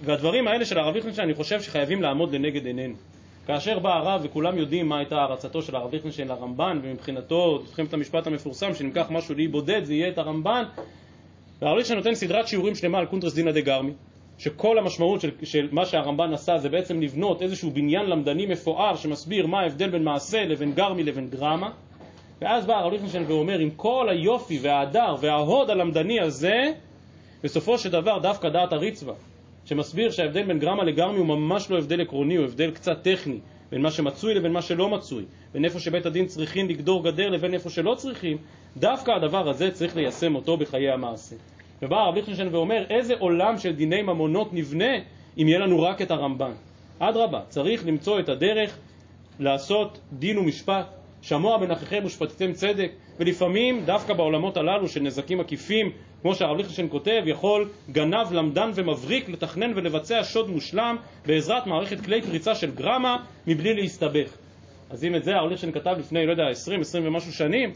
[0.01, 2.95] והדברים האלה של הרב ליכטנשטיין, אני חושב שחייבים לעמוד לנגד עינינו.
[3.47, 7.93] כאשר בא הרב, וכולם יודעים מה הייתה הערצתו של הרב ליכטנשטיין לרמב"ן, ומבחינתו, זוכרים את
[7.93, 10.63] המשפט המפורסם, שאם ניקח משהו לאי בודד, זה יהיה את הרמב"ן,
[11.62, 13.91] והרב ליכטנשטיין נותן סדרת שיעורים שלמה על קונטרס דינא דגרמי,
[14.38, 19.47] שכל המשמעות של, של מה שהרמב"ן עשה זה בעצם לבנות איזשהו בניין למדני מפואר שמסביר
[19.47, 21.69] מה ההבדל בין מעשה לבין גרמי לבין גרמה,
[22.41, 26.71] ואז בא הרב ליכטנשטיין ואומר, עם כל היופי וההדר וההוד הלמדני הזה,
[27.43, 29.13] בסופו של דבר דווקא דעת הריצווה,
[29.67, 33.39] שמסביר שההבדל בין גרמה לגרמי הוא ממש לא הבדל עקרוני, הוא הבדל קצת טכני,
[33.71, 37.53] בין מה שמצוי לבין מה שלא מצוי, בין איפה שבית הדין צריכים לגדור גדר לבין
[37.53, 38.38] איפה שלא צריכים,
[38.77, 41.36] דווקא הדבר הזה צריך ליישם אותו בחיי המעשה.
[41.82, 44.93] ובא הרב ליכטנשטיין ואומר, איזה עולם של דיני ממונות נבנה
[45.38, 46.51] אם יהיה לנו רק את הרמב"ן.
[46.99, 48.77] אדרבה, צריך למצוא את הדרך
[49.39, 50.86] לעשות דין ומשפט,
[51.21, 57.21] שמוע בנככם ושפטתם צדק, ולפעמים דווקא בעולמות הללו של נזקים עקיפים כמו שהרב ליכטנשטיין כותב,
[57.25, 63.73] יכול גנב, למדן ומבריק לתכנן ולבצע שוד מושלם בעזרת מערכת כלי פריצה של גרמה מבלי
[63.73, 64.38] להסתבך.
[64.89, 67.73] אז אם את זה הרב ליכטנשטיין כתב לפני, לא יודע, 20, 20 ומשהו שנים,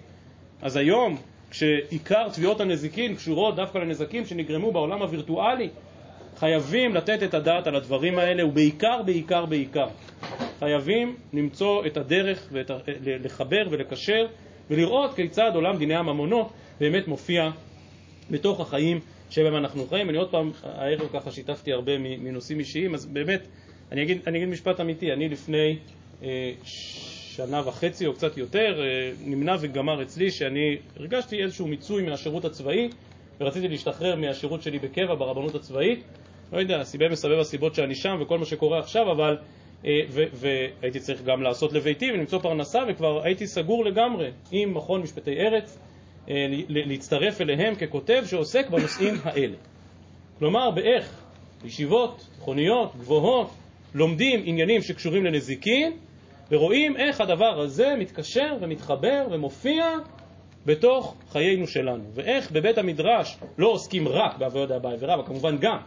[0.62, 1.18] אז היום,
[1.52, 5.70] כשעיקר תביעות הנזיקין קשורות דווקא לנזקים שנגרמו בעולם הווירטואלי,
[6.38, 9.88] חייבים לתת את הדעת על הדברים האלה, ובעיקר, בעיקר, בעיקר,
[10.60, 14.26] חייבים למצוא את הדרך, ולחבר ולקשר,
[14.70, 17.50] ולראות כיצד עולם דיני הממונות באמת מופיע
[18.32, 20.10] בתוך החיים שבהם אנחנו חיים.
[20.10, 23.48] אני עוד פעם, הערב ככה שיתפתי הרבה מנושאים אישיים, אז באמת,
[23.92, 25.78] אני אגיד, אני אגיד משפט אמיתי, אני לפני
[26.24, 26.52] אה,
[27.36, 32.90] שנה וחצי או קצת יותר, אה, נמנע וגמר אצלי שאני הרגשתי איזשהו מיצוי מהשירות הצבאי
[33.40, 36.04] ורציתי להשתחרר מהשירות שלי בקבע ברבנות הצבאית.
[36.54, 39.38] לא יודע, סיבה מסבב הסיבות שאני שם וכל מה שקורה עכשיו, אבל...
[39.86, 40.00] אה,
[40.34, 45.78] והייתי צריך גם לעשות לביתי ולמצוא פרנסה וכבר הייתי סגור לגמרי עם מכון משפטי ארץ
[46.70, 49.56] להצטרף אליהם ככותב שעוסק בנושאים האלה.
[50.40, 51.24] כלומר, באיך
[51.66, 53.50] ישיבות, תיכוניות, גבוהות,
[53.94, 55.98] לומדים עניינים שקשורים לנזיקין,
[56.52, 59.84] ורואים איך הדבר הזה מתקשר ומתחבר ומופיע
[60.66, 65.78] בתוך חיינו שלנו, ואיך בבית המדרש לא עוסקים רק בעבודת הבית ורבא, כמובן גם,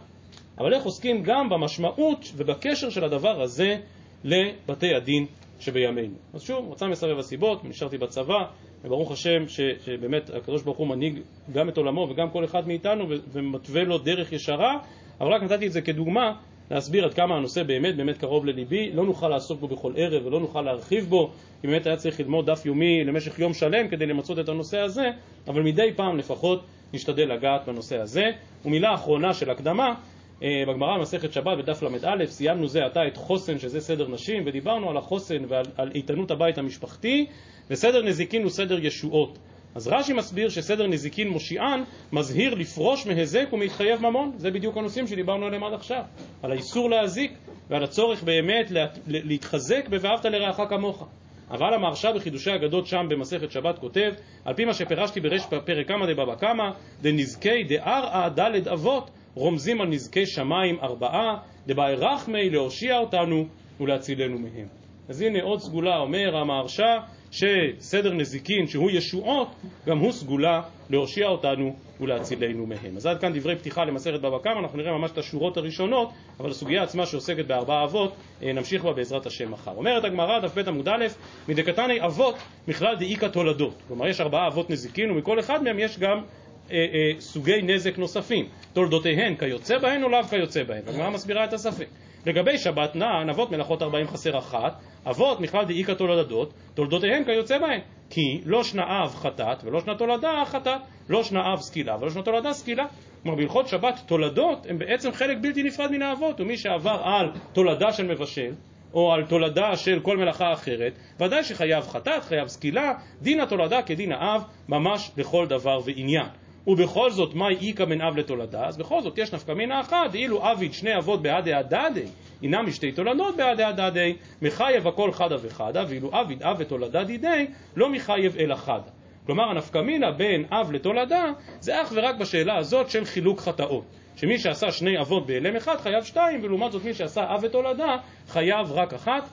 [0.57, 3.77] אבל איך עוסקים גם במשמעות ובקשר של הדבר הזה
[4.23, 5.25] לבתי הדין
[5.59, 6.15] שבימינו.
[6.33, 8.45] אז שוב, רוצה מסרב הסיבות, נשארתי בצבא,
[8.83, 11.19] וברוך השם ש, שבאמת הקדוש ברוך הוא מנהיג
[11.53, 14.77] גם את עולמו וגם כל אחד מאיתנו ומתווה לו דרך ישרה,
[15.21, 16.33] אבל רק נתתי את זה כדוגמה
[16.71, 20.39] להסביר עד כמה הנושא באמת באמת קרוב לליבי, לא נוכל לעסוק בו בכל ערב ולא
[20.39, 24.39] נוכל להרחיב בו, כי באמת היה צריך ללמוד דף יומי למשך יום שלם כדי למצות
[24.39, 25.05] את הנושא הזה,
[25.47, 28.23] אבל מדי פעם לפחות נשתדל לגעת בנושא הזה.
[28.65, 29.93] ומילה אחרונה של הקדמה,
[30.41, 34.97] בגמרא במסכת שבת בדף ל"א סיימנו זה עתה את חוסן שזה סדר נשים ודיברנו על
[34.97, 37.25] החוסן ועל איתנות הבית המשפחתי
[37.69, 39.37] וסדר נזיקין הוא סדר ישועות
[39.75, 44.31] אז רש"י מסביר שסדר נזיקין מושיען מזהיר לפרוש מהיזק ומהתחייב ממון.
[44.37, 46.03] זה בדיוק הנושאים שדיברנו עליהם עד עכשיו.
[46.43, 47.31] על האיסור להזיק
[47.69, 48.71] ועל הצורך באמת
[49.07, 51.07] להתחזק ב"ואהבת לרעך כמוך".
[51.51, 54.11] אבל המהרש"א בחידושי אגדות שם במסכת שבת כותב
[54.45, 56.69] על פי מה שפירשתי בריש פרק כמא דבבא קמא
[57.01, 63.45] דנזקי דארעא דלת אבות רומזים על נזקי שמיים ארבעה דבאי רחמי להושיע אותנו
[63.79, 64.67] ולהצילנו מהם.
[65.09, 66.97] אז הנה עוד סגולה אומר המהרש"א
[67.31, 69.47] שסדר נזיקין שהוא ישועות,
[69.87, 72.95] גם הוא סגולה להושיע אותנו ולהצילנו מהם.
[72.95, 76.49] אז עד כאן דברי פתיחה למסכת בבא קמא, אנחנו נראה ממש את השורות הראשונות, אבל
[76.49, 79.71] הסוגיה עצמה שעוסקת בארבעה אבות, אה, נמשיך בה בעזרת השם מחר.
[79.71, 81.05] אומרת הגמרא, דף ב עמוד א',
[81.47, 82.35] מדקתני אבות
[82.67, 83.73] מכלל דאיכא תולדות.
[83.87, 86.23] כלומר, יש ארבעה אבות נזיקין, ומכל אחד מהם יש גם
[86.71, 88.45] אה, אה, סוגי נזק נוספים.
[88.73, 90.81] תולדותיהן כיוצא בהן או לאו כיוצא בהן.
[90.87, 91.87] הגמרא מסבירה את הספק.
[92.25, 97.79] לגבי שבת נען, אבות מלאכות ארבעים חסר אחת, אבות מכלל דאיכא תולדות, תולדותיהן כיוצא בהן.
[98.09, 101.21] כי לא אב חטאת ולא שנה תולדה חטאת, לא
[101.53, 102.85] אב סקילה ולא שנה תולדה סקילה.
[103.23, 107.93] כלומר בהלכות שבת תולדות הן בעצם חלק בלתי נפרד מן האבות, ומי שעבר על תולדה
[107.93, 108.53] של מבשל
[108.93, 114.11] או על תולדה של כל מלאכה אחרת, ודאי שחייב חטאת, חייב סקילה, דין התולדה כדין
[114.11, 116.25] האב, ממש לכל דבר ועניין.
[116.67, 118.65] ובכל זאת, מהי איכא בין אב לתולדה?
[118.65, 122.05] אז בכל זאת יש נפקא מינה אחת, אילו אביד שני אבות בעדי הדדי,
[122.43, 127.89] אינם משתי תולדות בעדי הדדי, מחייב הכל חדה וחדה, ואילו אביד אב ותולדה דידי, לא
[127.89, 128.91] מחייב אלא חדה.
[129.25, 131.25] כלומר, הנפקא מינה בין אב לתולדה,
[131.59, 133.83] זה אך ורק בשאלה הזאת של חילוק חטאות.
[134.15, 137.97] שמי שעשה שני אבות בהלם אחד חייב שתיים, ולעומת זאת מי שעשה אב ותולדה
[138.27, 139.29] חייב רק אחת.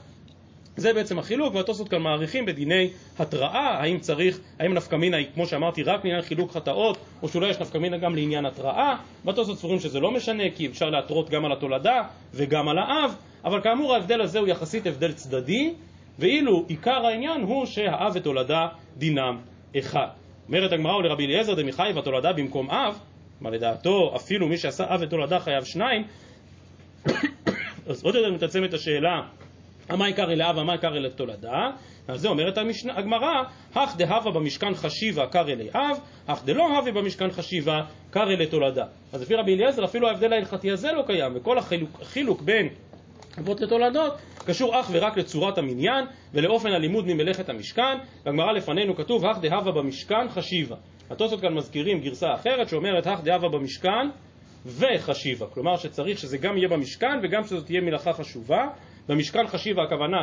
[0.77, 5.47] זה בעצם החילוק, והתוספות כאן מעריכים בדיני התראה, האם צריך, האם נפקא מינה היא, כמו
[5.47, 9.81] שאמרתי, רק לעניין חילוק חטאות, או שאולי יש נפקא מינה גם לעניין התראה, והתוספות סבורים
[9.81, 12.03] שזה לא משנה, כי אפשר להתרות גם על התולדה
[12.35, 15.75] וגם על האב, אבל כאמור ההבדל הזה הוא יחסית הבדל צדדי,
[16.19, 19.39] ואילו עיקר העניין הוא שהאב ותולדה דינם
[19.79, 20.07] אחד.
[20.49, 22.99] אומרת הגמרא ולרבי אליעזר דמחייב אתולדה במקום אב,
[23.41, 26.03] מה לדעתו אפילו מי שעשה אב ותולדה חייב שניים,
[27.91, 29.21] אז עוד יותר מתעצמת השאלה
[29.89, 31.71] אמאי קרי ליה אב ואמאי קרי ליה תולדה,
[32.09, 32.59] על זה אומרת
[32.97, 33.43] הגמרא,
[33.75, 37.81] הך דהוה במשכן חשיבא קרי ליה אב, הך דלא הוה במשכן חשיבא
[38.11, 38.85] קרי ליה תולדה.
[39.13, 42.69] אז לפי רבי אליעזר אפילו ההבדל ההלכתי הזה לא קיים, וכל החילוק, החילוק בין
[43.39, 44.13] אבות לתולדות
[44.45, 50.29] קשור אך ורק לצורת המניין ולאופן הלימוד ממלאכת המשכן, והגמרא לפנינו כתוב הך דהבה במשכן
[50.29, 50.77] חשיבה.
[51.11, 54.09] התוספות כאן מזכירים גרסה אחרת שאומרת הך דהבה במשכן
[54.67, 58.67] וחשיבה, כלומר שצריך שזה גם יהיה במשכן וגם שזאת תהיה מלאכה חשובה
[59.09, 60.21] במשכן חשיבה הכוונה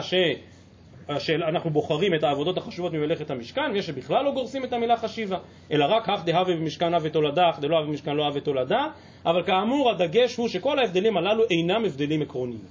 [1.19, 5.37] שאנחנו בוחרים את העבודות החשובות ממלאכת המשכן, ויש שבכלל לא גורסים את המילה חשיבה,
[5.71, 8.87] אלא רק אך דהווה במשכן אב ותולדה, אך דלא אב במשכן לא אב ותולדה,
[9.25, 12.61] אבל כאמור הדגש הוא שכל ההבדלים הללו אינם הבדלים עקרוניים.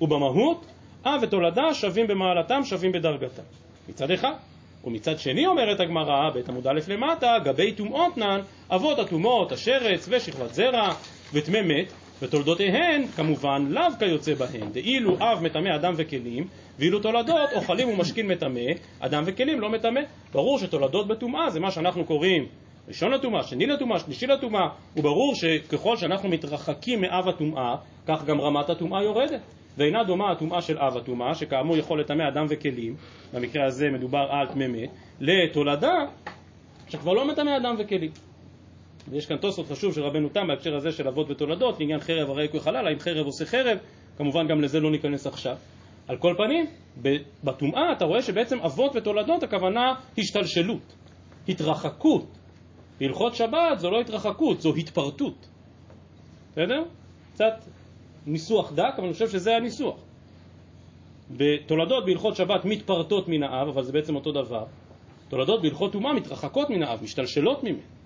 [0.00, 0.66] ובמהות,
[1.04, 3.42] אב ותולדה שווים במעלתם, שווים בדרגתם.
[3.88, 4.32] מצד אחד.
[4.84, 10.54] ומצד שני אומרת הגמרא, בית עמוד א' למטה, גבי טומאות נן, אבות הטומאות, השרץ ושכבת
[10.54, 10.94] זרע
[11.32, 16.44] וטמא מת, ותולדותיהן כמובן לאו כיוצא בהן, דאילו אב מטמא אדם וכלים,
[16.78, 18.60] ואילו תולדות אוכלים ומשכין מטמא,
[19.00, 20.00] אדם וכלים לא מטמא.
[20.32, 22.46] ברור שתולדות בטומאה זה מה שאנחנו קוראים
[22.88, 28.70] ראשון לטומאה, שני לטומאה, שלישי לטומאה, וברור שככל שאנחנו מתרחקים מאב הטומאה, כך גם רמת
[28.70, 29.40] הטומאה יורדת.
[29.76, 32.94] ואינה דומה הטומאה של אב הטומאה, שכאמור יכול לטמא אדם וכלים,
[33.34, 34.78] במקרה הזה מדובר על טמא
[35.20, 35.94] לתולדה
[36.88, 38.29] שכבר לא מטמא אדם וכלים.
[39.08, 42.48] ויש כאן תוספות חשוב של רבנו תם בהקשר הזה של אבות ותולדות, לעניין חרב הרי
[42.48, 43.78] כוי חלל, האם חרב עושה חרב,
[44.18, 45.56] כמובן גם לזה לא ניכנס עכשיו.
[46.08, 46.66] על כל פנים,
[47.44, 50.96] בטומאה אתה רואה שבעצם אבות ותולדות הכוונה השתלשלות,
[51.48, 52.26] התרחקות.
[53.00, 55.48] בהלכות שבת זו לא התרחקות, זו התפרטות.
[56.52, 56.82] בסדר?
[57.34, 57.52] קצת
[58.26, 59.96] ניסוח דק, אבל אני חושב שזה הניסוח.
[61.30, 64.64] בתולדות בהלכות שבת מתפרטות מן האב, אבל זה בעצם אותו דבר.
[65.28, 67.99] תולדות בהלכות טומאה מתרחקות מן האב, משתלשלות ממנו.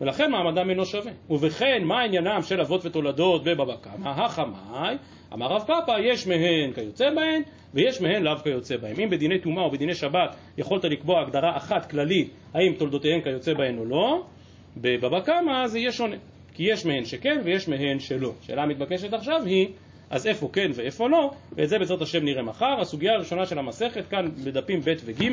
[0.00, 1.12] ולכן מעמדם אינו שווה.
[1.30, 4.08] ובכן, מה עניינם של אבות ותולדות בבבא קמא?
[4.08, 4.96] החמאי,
[5.32, 7.42] אמר רב פאפא, יש מהן כיוצא בהן,
[7.74, 9.00] ויש מהן לאו כיוצא בהן.
[9.00, 13.78] אם בדיני טומאה או בדיני שבת יכולת לקבוע הגדרה אחת כללית, האם תולדותיהן כיוצא בהן
[13.78, 14.22] או לא,
[14.76, 16.16] בבבא קמא זה יהיה שונה.
[16.54, 18.32] כי יש מהן שכן ויש מהן שלא.
[18.42, 19.68] השאלה המתבקשת עכשיו היא,
[20.10, 22.80] אז איפה כן ואיפה לא, ואת זה בעזרת השם נראה מחר.
[22.80, 25.24] הסוגיה הראשונה של המסכת כאן בדפים ב' וג',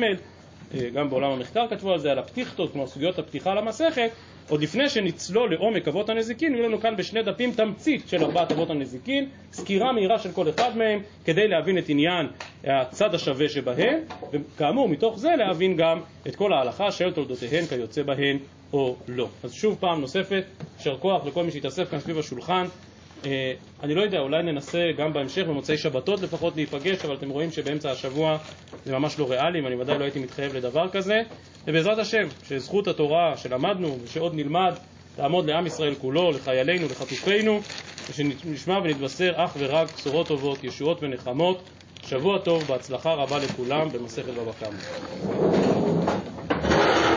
[0.94, 4.10] גם בעולם המחקר כתבו על זה, על הפתיחתות, כלומר סוגיות הפתיחה למסכת,
[4.48, 8.70] עוד לפני שנצלול לעומק אבות הנזיקין, יהיו לנו כאן בשני דפים תמצית של ארבעת אבות
[8.70, 12.26] הנזיקין, סקירה מהירה של כל אחד מהם, כדי להבין את עניין
[12.64, 13.98] הצד השווה שבהם,
[14.32, 18.38] וכאמור, מתוך זה להבין גם את כל ההלכה של תולדותיהן כיוצא בהן
[18.72, 19.28] או לא.
[19.44, 20.44] אז שוב פעם נוספת,
[20.78, 22.66] יישר כוח לכל מי שהתאסף כאן סביב השולחן.
[23.82, 27.90] אני לא יודע, אולי ננסה גם בהמשך, במוצאי שבתות לפחות להיפגש, אבל אתם רואים שבאמצע
[27.90, 28.38] השבוע
[28.84, 31.20] זה ממש לא ריאלי, ואני ודאי לא הייתי מתחייב לדבר כזה.
[31.66, 34.72] ובעזרת השם, שזכות התורה שלמדנו ושעוד נלמד,
[35.16, 37.60] תעמוד לעם ישראל כולו, לחיילינו, לחטופינו,
[38.10, 41.62] ושנשמע ונתבשר אך ורק בשורות טובות, ישועות ונחמות.
[42.06, 45.51] שבוע טוב, בהצלחה רבה לכולם במסכת בבא קמא.